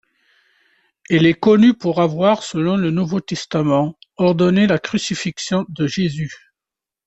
[1.11, 6.55] Il est connu pour avoir, selon le Nouveau Testament, ordonné la crucifixion de Jésus.